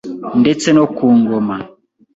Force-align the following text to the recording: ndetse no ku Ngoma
ndetse 0.41 0.67
no 0.77 0.85
ku 0.95 1.05
Ngoma 1.19 1.57